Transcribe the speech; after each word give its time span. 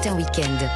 Matin 0.00 0.16
Week-end. 0.16 0.66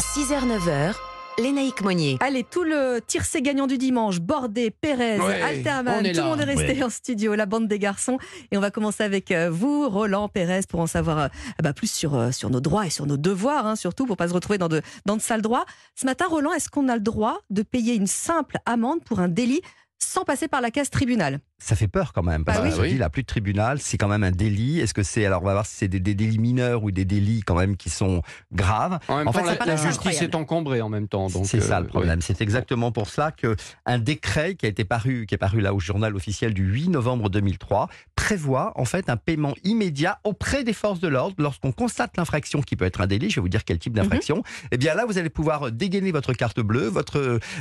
6h-9h, 0.00 0.96
Lénaïque 1.38 1.82
Monnier. 1.82 2.16
Allez, 2.18 2.42
tout 2.42 2.64
le 2.64 2.98
tircé 3.06 3.40
gagnant 3.40 3.68
du 3.68 3.78
dimanche, 3.78 4.18
Bordé, 4.18 4.72
Pérez, 4.72 5.20
Ouais, 5.20 5.40
Alterman, 5.40 6.00
on 6.00 6.04
est 6.04 6.12
tout 6.12 6.20
le 6.20 6.26
monde 6.26 6.40
est 6.40 6.52
resté 6.52 6.82
en 6.82 6.90
studio, 6.90 7.36
la 7.36 7.46
bande 7.46 7.68
des 7.68 7.78
garçons. 7.78 8.18
Et 8.50 8.58
on 8.58 8.60
va 8.60 8.72
commencer 8.72 9.04
avec 9.04 9.30
euh, 9.30 9.50
vous, 9.52 9.88
Roland 9.88 10.26
Pérez, 10.26 10.62
pour 10.68 10.80
en 10.80 10.88
savoir 10.88 11.18
euh, 11.20 11.28
ah 11.58 11.62
bah, 11.62 11.72
plus 11.72 11.92
sur, 11.92 12.16
euh, 12.16 12.32
sur 12.32 12.50
nos 12.50 12.58
droits 12.58 12.84
et 12.84 12.90
sur 12.90 13.06
nos 13.06 13.16
devoirs, 13.16 13.68
hein, 13.68 13.76
surtout 13.76 14.04
pour 14.04 14.16
pas 14.16 14.26
se 14.26 14.34
retrouver 14.34 14.58
dans 14.58 14.68
de, 14.68 14.82
dans 15.06 15.16
de 15.16 15.22
sales 15.22 15.42
droits. 15.42 15.64
Ce 15.94 16.04
matin, 16.04 16.24
Roland, 16.28 16.52
est-ce 16.52 16.68
qu'on 16.68 16.88
a 16.88 16.96
le 16.96 17.02
droit 17.02 17.38
de 17.50 17.62
payer 17.62 17.94
une 17.94 18.08
simple 18.08 18.56
amende 18.66 19.04
pour 19.04 19.20
un 19.20 19.28
délit 19.28 19.60
sans 20.02 20.24
passer 20.24 20.48
par 20.48 20.60
la 20.60 20.70
case 20.70 20.90
tribunal 20.90 21.40
ça 21.64 21.76
fait 21.76 21.86
peur 21.86 22.12
quand 22.12 22.24
même. 22.24 22.44
Parce 22.44 22.58
Bah 22.58 22.68
que 22.70 22.74
oui. 22.74 22.88
je 22.88 22.92
dis, 22.94 22.98
là, 22.98 23.08
plus 23.08 23.22
de 23.22 23.26
tribunal, 23.28 23.78
c'est 23.78 23.96
quand 23.96 24.08
même 24.08 24.24
un 24.24 24.32
délit. 24.32 24.80
Est-ce 24.80 24.94
que 24.94 25.04
c'est, 25.04 25.24
alors 25.24 25.42
on 25.42 25.46
va 25.46 25.52
voir 25.52 25.64
si 25.64 25.76
c'est 25.76 25.86
des, 25.86 26.00
des 26.00 26.16
délits 26.16 26.40
mineurs 26.40 26.82
ou 26.82 26.90
des 26.90 27.04
délits 27.04 27.42
quand 27.46 27.54
même 27.54 27.76
qui 27.76 27.88
sont 27.88 28.20
graves. 28.50 28.98
En 29.06 29.18
même 29.18 29.28
En 29.28 29.32
temps, 29.32 29.44
fait, 29.44 29.64
la, 29.64 29.76
justice 29.76 29.94
incroyable. 29.98 30.24
est 30.24 30.34
encombrée 30.34 30.80
en 30.80 30.88
même 30.88 31.06
temps. 31.06 31.28
donc, 31.28 31.46
C'est 31.46 31.60
ça 31.60 31.76
euh, 31.78 31.82
le 31.82 31.86
problème. 31.86 32.20
C'est 32.20 32.40
exactement 32.40 32.90
pour 32.90 33.08
cela 33.08 33.30
que 33.30 33.54
un 33.86 34.00
décret 34.00 34.56
qui 34.56 34.66
a 34.66 34.70
été 34.70 34.84
paru, 34.84 35.24
qui 35.28 35.36
est 35.36 35.38
paru 35.38 35.60
là 35.60 35.72
au 35.72 35.78
journal 35.78 36.16
officiel 36.16 36.52
du 36.52 36.64
8 36.64 36.88
novembre 36.88 37.30
2003, 37.30 37.88
prévoit 38.26 38.72
en 38.76 38.84
fait 38.84 39.10
un 39.10 39.16
paiement 39.16 39.54
immédiat 39.64 40.20
auprès 40.22 40.62
des 40.62 40.72
forces 40.72 41.00
de 41.00 41.08
l'ordre 41.08 41.34
lorsqu'on 41.38 41.72
constate 41.72 42.16
l'infraction 42.16 42.62
qui 42.62 42.76
peut 42.76 42.84
être 42.84 43.00
un 43.00 43.08
délit. 43.08 43.30
Je 43.30 43.36
vais 43.36 43.40
vous 43.42 43.48
dire 43.48 43.64
quel 43.64 43.78
type 43.80 43.94
d'infraction. 43.94 44.44
Et 44.70 44.76
bien 44.78 44.94
là, 44.94 45.04
vous 45.06 45.18
allez 45.18 45.28
pouvoir 45.28 45.72
dégainer 45.72 46.12
votre 46.12 46.32
carte 46.32 46.60
bleue, 46.60 46.86
votre 46.86 47.18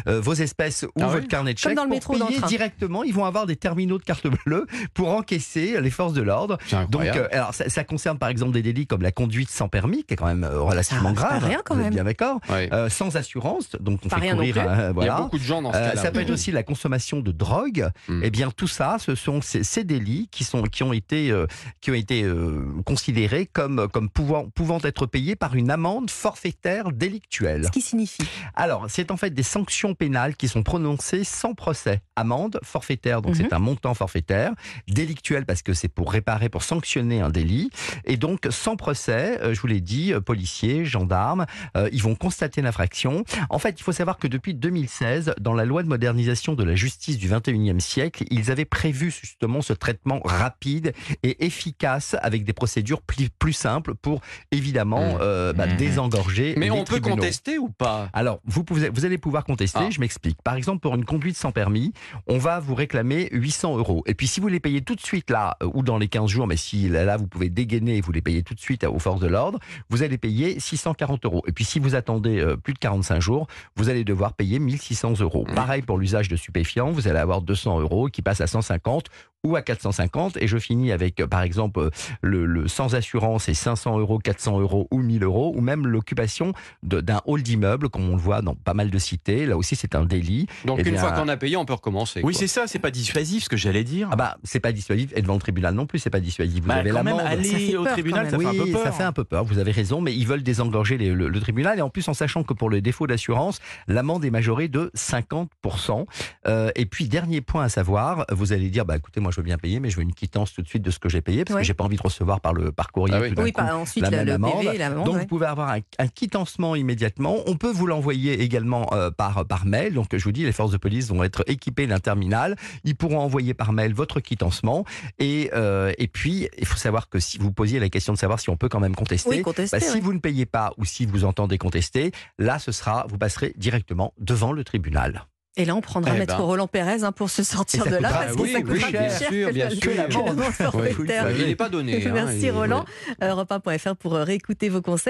euh, 0.07 0.21
vos 0.21 0.33
espèces 0.35 0.83
ou 0.83 0.91
Ah 1.01 1.07
oui 1.07 1.13
votre 1.15 1.27
carnet 1.27 1.53
de 1.55 1.57
chèques 1.59 1.75
pour 1.75 1.87
métro 1.87 2.13
payer 2.13 2.39
directement. 2.47 3.03
Ils 3.03 3.13
vont 3.13 3.25
avoir 3.25 3.47
des 3.47 3.55
terminaux 3.55 3.97
de 3.97 4.03
carte 4.03 4.27
bleue 4.45 4.67
pour 4.93 5.09
encaisser 5.09 5.81
les 5.81 5.89
forces 5.89 6.13
de 6.13 6.21
l'ordre. 6.21 6.57
Donc, 6.89 7.05
euh, 7.05 7.27
alors 7.31 7.53
ça, 7.55 7.67
ça 7.69 7.83
concerne 7.83 8.19
par 8.19 8.29
exemple 8.29 8.51
des 8.51 8.61
délits 8.61 8.85
comme 8.85 9.01
la 9.01 9.11
conduite 9.11 9.49
sans 9.49 9.67
permis, 9.67 10.03
qui 10.03 10.13
est 10.13 10.17
quand 10.17 10.27
même 10.27 10.43
euh, 10.43 10.59
relativement 10.59 11.09
Ah, 11.09 11.13
grave. 11.13 11.43
rien, 11.45 11.61
quand 11.65 11.73
Vous 11.73 11.79
êtes 11.81 11.85
même. 11.87 11.93
bien 11.95 12.03
d'accord. 12.03 12.39
Euh, 12.51 12.87
Sans 12.89 13.15
assurance, 13.15 13.71
donc 13.79 14.01
on 14.05 14.09
Pas 14.09 14.17
fait 14.17 14.21
rien 14.21 14.31
non 14.33 14.37
courir. 14.37 14.53
plus. 14.55 14.61
euh, 14.61 14.73
Il 14.75 14.79
y 14.79 14.83
a 14.85 14.91
voilà. 14.91 15.15
beaucoup 15.21 15.39
de 15.39 15.43
gens 15.43 15.61
dans 15.63 15.71
ce 15.73 15.77
Euh, 15.77 15.89
cas-là. 15.89 16.01
ça 16.01 16.11
peut 16.11 16.19
être 16.21 16.29
aussi 16.29 16.51
la 16.51 16.63
consommation 16.63 17.19
de 17.19 17.31
drogue. 17.31 17.89
Mm. 18.07 18.21
Eh 18.23 18.29
bien, 18.29 18.51
tout 18.55 18.67
ça, 18.67 18.97
ce 18.99 19.15
sont 19.15 19.41
ces, 19.41 19.63
ces 19.63 19.83
délits 19.83 20.27
qui 20.31 20.43
sont 20.43 20.50
qui 20.71 20.83
ont 20.83 20.93
été 20.93 21.31
euh, 21.31 21.45
qui 21.81 21.91
ont 21.91 21.95
été 21.95 22.23
euh, 22.23 22.65
considérés 22.85 23.45
comme 23.45 23.87
comme 23.91 24.09
pouvant 24.09 24.49
pouvant 24.49 24.79
être 24.83 25.05
payés 25.05 25.35
par 25.35 25.55
une 25.55 25.71
amende 25.71 26.09
forfaitaire 26.09 26.91
délictuelle. 26.91 27.65
Ce 27.65 27.71
qui 27.71 27.81
signifie 27.81 28.23
Alors, 28.55 28.85
c'est 28.89 29.11
en 29.11 29.17
fait 29.17 29.31
des 29.31 29.43
sanctions 29.43 29.93
pénales 29.95 30.35
qui 30.35 30.47
sont 30.47 30.63
prononcées 30.63 31.23
sans 31.23 31.53
procès. 31.53 32.01
Amende 32.15 32.59
forfaitaire, 32.63 33.21
donc 33.21 33.35
Mhm. 33.35 33.41
c'est 33.49 33.53
un 33.53 33.59
montant 33.59 33.93
forfaitaire. 33.93 34.51
Délictuel 34.87 35.45
parce 35.45 35.61
que 35.61 35.73
c'est 35.73 35.87
pour 35.87 36.11
réparer, 36.11 36.49
pour 36.49 36.63
sanctionner 36.63 37.21
un 37.21 37.29
délit. 37.29 37.69
Et 38.05 38.17
donc, 38.17 38.47
sans 38.49 38.75
procès, 38.75 39.39
euh, 39.41 39.53
je 39.53 39.61
vous 39.61 39.67
l'ai 39.67 39.81
dit, 39.81 40.13
euh, 40.13 40.21
policiers, 40.21 40.85
gendarmes, 40.85 41.45
ils 41.91 42.01
vont 42.01 42.15
constater 42.15 42.61
l'infraction. 42.61 43.23
En 43.49 43.59
fait, 43.59 43.79
il 43.79 43.83
faut 43.83 43.91
savoir 43.91 44.17
que 44.17 44.27
depuis 44.27 44.53
2016, 44.53 45.33
dans 45.39 45.53
la 45.53 45.65
loi 45.65 45.83
de 45.83 45.87
modernisation 45.87 46.53
de 46.53 46.63
la 46.63 46.75
justice 46.75 47.17
du 47.17 47.27
21e 47.27 47.79
siècle, 47.79 48.23
ils 48.29 48.51
avaient 48.51 48.65
prévu 48.65 49.11
justement 49.11 49.61
ce 49.61 49.73
traitement 49.73 50.19
rapide 50.41 50.93
et 51.23 51.45
efficace 51.45 52.15
avec 52.21 52.43
des 52.43 52.53
procédures 52.53 53.01
plus, 53.01 53.29
plus 53.29 53.53
simples 53.53 53.93
pour 53.95 54.21
évidemment 54.51 55.13
Mhm. 55.13 55.19
euh, 55.21 55.53
bah, 55.53 55.67
Mhm. 55.67 55.77
désengorger 55.77 56.55
Mais 56.57 56.65
les 56.65 56.71
on 56.71 56.83
peut 56.83 56.99
contester 56.99 57.57
ou 57.57 57.69
pas? 57.69 58.09
Alors, 58.13 58.39
vous, 58.45 58.63
pouvez, 58.63 58.89
vous 58.89 59.05
allez 59.05 59.17
pouvoir 59.17 59.43
contester, 59.43 59.79
Ah. 59.83 59.89
je 59.89 59.99
m'explique. 59.99 60.41
Par 60.43 60.55
exemple, 60.55 60.79
pour 60.79 60.95
une 60.95 61.05
conduite 61.05 61.37
sans 61.37 61.51
permis, 61.51 61.93
on 62.27 62.37
va 62.37 62.59
vous 62.59 62.75
réclamer 62.75 63.29
800 63.31 63.77
euros. 63.77 64.03
Et 64.07 64.13
puis, 64.15 64.27
si 64.27 64.39
vous 64.39 64.47
les 64.47 64.59
payez 64.59 64.81
tout 64.81 64.95
de 64.95 65.01
suite 65.01 65.29
là, 65.29 65.57
ou 65.73 65.83
dans 65.83 65.97
les 65.97 66.07
15 66.07 66.29
jours, 66.29 66.47
mais 66.47 66.57
si 66.57 66.89
là, 66.89 67.05
là, 67.05 67.17
vous 67.17 67.27
pouvez 67.27 67.49
dégainer 67.49 67.97
et 67.97 68.01
vous 68.01 68.11
les 68.11 68.21
payez 68.21 68.43
tout 68.43 68.53
de 68.55 68.59
suite 68.59 68.83
aux 68.83 68.99
forces 68.99 69.19
de 69.21 69.27
l'ordre, 69.27 69.59
vous 69.89 70.03
allez 70.03 70.17
payer 70.17 70.59
640 70.59 71.25
euros. 71.25 71.43
Et 71.47 71.51
puis, 71.51 71.65
si 71.65 71.79
vous 71.79 71.95
attendez 71.95 72.39
euh, 72.39 72.55
plus 72.57 72.73
de 72.73 72.79
45 72.79 73.19
jours, 73.21 73.47
vous 73.75 73.89
allez 73.89 74.03
devoir 74.03 74.33
payer 74.33 74.59
1600 74.59 75.19
euros. 75.21 75.45
Mmh. 75.47 75.53
Pareil 75.55 75.81
pour 75.81 75.97
l'usage 75.97 76.27
de 76.29 76.35
stupéfiants, 76.35 76.91
vous 76.91 77.07
allez 77.07 77.19
avoir 77.19 77.41
200 77.41 77.79
euros 77.79 78.07
qui 78.07 78.21
passent 78.21 78.41
à 78.41 78.47
150 78.47 79.05
ou 79.43 79.55
à 79.55 79.61
450. 79.61 80.37
Et 80.37 80.47
je 80.47 80.57
finis 80.57 80.91
avec, 80.91 81.19
euh, 81.19 81.27
par 81.27 81.41
exemple, 81.41 81.79
euh, 81.79 81.89
le, 82.21 82.45
le 82.45 82.67
sans 82.67 82.95
assurance 82.95 83.49
et 83.49 83.53
500 83.53 83.97
euros, 83.99 84.19
400 84.19 84.59
euros 84.59 84.87
ou 84.91 84.99
1000 85.01 85.23
euros, 85.23 85.53
ou 85.55 85.61
même 85.61 85.87
l'occupation 85.87 86.53
d'un 86.83 87.21
hall 87.25 87.41
d'immeuble, 87.41 87.89
comme 87.89 88.07
on 88.09 88.15
le 88.15 88.21
voit 88.21 88.41
dans 88.41 88.55
pas 88.55 88.73
mal 88.73 88.89
de 88.89 88.97
cités. 88.97 89.45
Là 89.45 89.57
aussi, 89.57 89.75
c'est 89.75 89.95
un 89.95 90.05
délit. 90.05 90.47
Donc 90.65 90.79
Eh 90.81 90.87
une 90.87 90.91
bien, 90.95 91.01
fois 91.01 91.11
qu'on 91.13 91.27
a 91.27 91.37
payé, 91.37 91.57
on 91.57 91.65
peut 91.65 91.73
recommencer. 91.73 92.21
Oui, 92.23 92.33
c'est 92.35 92.47
ça, 92.47 92.67
c'est 92.67 92.79
pas 92.79 92.91
dissuasif 92.91 93.43
ce 93.45 93.49
que 93.49 93.57
j'allais 93.57 93.83
dire. 93.83 94.09
Ah 94.11 94.15
bah, 94.15 94.37
c'est 94.43 94.59
pas 94.59 94.71
dissuasif. 94.71 95.11
Et 95.15 95.21
devant 95.21 95.33
le 95.35 95.39
tribunal 95.39 95.73
non 95.73 95.85
plus, 95.85 95.99
c'est 95.99 96.09
pas 96.09 96.19
dissuasif. 96.19 96.61
Vous 96.61 96.67
Bah, 96.67 96.75
avez 96.75 96.91
l'amende. 96.91 97.19
Ça 97.21 97.27
fait 97.29 97.33
aller 97.33 97.75
au 97.77 97.83
peur, 97.83 97.93
tribunal, 97.93 98.29
ça 98.29 98.37
oui, 98.37 98.45
fait 98.45 98.49
un 98.51 98.63
peu 98.65 98.71
peur. 98.71 98.83
ça 98.83 98.91
fait 98.91 99.03
un 99.03 99.11
peu 99.13 99.23
peur. 99.23 99.43
Vous 99.45 99.57
avez 99.57 99.71
raison, 99.71 100.01
mais 100.01 100.13
ils 100.15 100.27
veulent 100.27 100.43
désengorger 100.43 100.97
les- 100.97 101.09
le, 101.11 101.27
le 101.29 101.39
tribunal 101.39 101.79
et 101.79 101.81
en 101.81 101.89
plus 101.89 102.07
en 102.07 102.13
sachant 102.13 102.43
que 102.43 102.53
pour 102.53 102.69
le 102.69 102.81
défaut 102.81 103.07
d'assurance, 103.07 103.59
l'amende 103.87 104.23
est 104.23 104.29
majorée 104.29 104.67
de 104.67 104.91
50%. 104.95 106.05
Euh, 106.47 106.69
et 106.75 106.85
puis 106.85 107.07
dernier 107.07 107.41
point 107.41 107.63
à 107.63 107.69
savoir, 107.69 108.25
vous 108.31 108.53
allez 108.53 108.69
dire, 108.69 108.85
bah 108.85 108.97
écoutez, 108.97 109.19
moi 109.19 109.30
je 109.31 109.37
veux 109.37 109.43
bien 109.43 109.57
payer, 109.57 109.79
mais 109.79 109.89
je 109.89 109.95
veux 109.97 110.03
une 110.03 110.13
quittance 110.13 110.53
tout 110.53 110.61
de 110.61 110.67
suite 110.67 110.83
de 110.83 110.91
ce 110.91 110.99
que 110.99 111.09
j'ai 111.09 111.21
payé 111.21 111.43
parce 111.45 111.55
Ouais. 111.55 111.61
que 111.61 111.67
j'ai 111.67 111.73
pas 111.73 111.83
envie 111.83 111.97
de 111.97 112.01
recevoir 112.01 112.41
par 112.41 112.53
le 112.53 112.71
par 112.71 112.91
courrier. 112.91 113.15
Ah 113.17 113.21
oui. 113.21 113.33
tout 113.33 113.41
Oui, 113.41 113.51
coup 113.51 113.61
pas 113.61 113.75
ensuite 113.75 114.03
la 114.03 114.09
le, 114.09 114.17
même 114.17 114.25
le 114.27 114.33
amende. 114.33 114.61
PV. 114.61 114.89
Donc 115.03 115.13
ouais. 115.15 115.19
vous 115.21 115.25
pouvez 115.27 115.45
avoir 115.47 115.69
un, 115.71 115.79
un 115.99 116.07
quittancement 116.07 116.75
immédiatement. 116.75 117.37
On 117.47 117.55
peut 117.57 117.71
vous 117.71 117.87
l'envoyer 117.87 118.41
également 118.41 118.87
euh, 118.93 119.11
par 119.11 119.45
par 119.45 119.65
mail. 119.65 119.93
Donc 119.93 120.07
je 120.15 120.23
vous 120.23 120.31
dis, 120.31 120.43
les 120.43 120.51
forces 120.51 120.71
de 120.71 120.77
police 120.77 121.09
vont 121.09 121.23
être 121.23 121.43
équipées 121.47 121.87
d'un 121.87 121.99
terminal. 121.99 122.55
Ils 122.83 122.95
pourront 122.95 123.19
envoyer 123.19 123.53
par 123.53 123.73
mail 123.73 123.93
votre 123.93 124.19
quittancement. 124.19 124.85
Et 125.19 125.49
euh, 125.53 125.91
et 125.97 126.07
puis 126.07 126.47
il 126.57 126.65
faut 126.65 126.77
savoir 126.77 127.09
que 127.09 127.19
si 127.19 127.37
vous 127.37 127.51
posiez 127.51 127.79
la 127.79 127.89
question 127.89 128.13
de 128.13 128.17
savoir 128.17 128.39
si 128.39 128.49
on 128.49 128.57
peut 128.57 128.69
quand 128.69 128.79
même 128.79 128.95
contester, 128.95 129.29
Oui, 129.29 129.41
contester. 129.41 129.77
bah, 129.79 129.85
si 129.85 129.99
vous 129.99 130.13
ne 130.13 130.19
payez 130.19 130.45
pas 130.45 130.73
ou 130.77 130.85
si 130.85 131.05
vous 131.05 131.25
entendez 131.25 131.57
contester, 131.57 132.11
là 132.39 132.59
ce 132.59 132.71
sera, 132.71 133.05
vous 133.09 133.17
passerez 133.17 133.53
directement 133.57 134.13
devant 134.19 134.51
le 134.51 134.63
tribunal. 134.63 135.25
Et 135.57 135.65
là, 135.65 135.75
on 135.75 135.81
prendra 135.81 136.13
Eh 136.15 136.19
Maître 136.19 136.37
ben. 136.37 136.43
Roland 136.43 136.67
Pérez 136.67 137.03
hein, 137.03 137.11
pour 137.11 137.29
se 137.29 137.43
sortir 137.43 137.85
Et 137.85 137.89
de 137.89 137.95
là, 137.97 138.07
coûtera- 138.09 138.19
parce 138.23 138.35
que 138.37 138.41
oui, 138.41 138.51
ça 138.53 138.59
oui, 138.59 138.63
coûtera 138.63 138.91
bien 138.91 139.01
plus 139.01 139.09
cher 139.19 139.29
sûr, 139.29 139.47
que 139.49 139.53
bien 139.53 139.65
la- 139.65 139.71
sûr. 139.71 139.79
que 139.81 139.89
l'amende 139.89 140.37
Oui. 140.39 140.45
forfaitaire. 140.53 141.31
Il 141.37 141.45
n'est 141.47 141.55
pas 141.57 141.67
donné. 141.69 142.05
hein, 142.07 142.11
Merci 142.13 142.39
il- 142.43 142.51
Roland. 142.51 142.85
Europe 143.21 143.51
1.fr 143.51 143.95
pour 143.97 144.13
réécouter 144.13 144.69
vos 144.69 144.81
conseils. 144.81 144.99